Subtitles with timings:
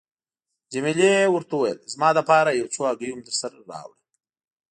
[0.73, 3.95] جميله ورته وویل: زما لپاره یو څو هګۍ هم درسره راوړه.